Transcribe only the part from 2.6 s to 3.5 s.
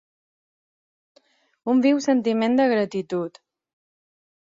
de gratitud.